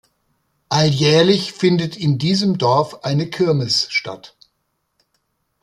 Alljährlich 0.69 1.53
findet 1.53 1.95
in 1.95 2.17
diesem 2.17 2.57
Dorf 2.57 3.03
eine 3.03 3.29
Kirmes 3.29 3.85
statt. 3.91 4.35